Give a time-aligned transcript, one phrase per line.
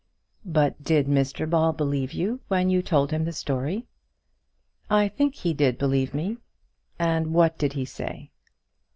[0.47, 3.85] "But did Mr Ball believe you when you told him the story?"
[4.89, 6.37] "I think he did believe me."
[6.97, 8.31] "And what did he say?"